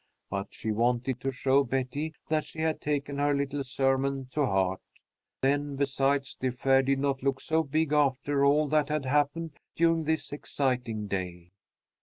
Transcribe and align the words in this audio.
But 0.31 0.47
she 0.49 0.71
wanted 0.71 1.21
to 1.21 1.31
show 1.31 1.63
Betty 1.63 2.15
that 2.27 2.43
she 2.43 2.57
had 2.57 2.81
taken 2.81 3.19
her 3.19 3.35
little 3.35 3.63
sermon 3.63 4.25
to 4.31 4.47
heart. 4.47 4.81
Then, 5.41 5.75
besides, 5.75 6.35
the 6.39 6.47
affair 6.47 6.81
did 6.81 6.97
not 6.97 7.21
look 7.21 7.39
so 7.39 7.61
big, 7.61 7.93
after 7.93 8.43
all 8.43 8.67
that 8.69 8.89
had 8.89 9.05
happened 9.05 9.59
during 9.75 10.05
this 10.05 10.33
exciting 10.33 11.05
day. 11.07 11.51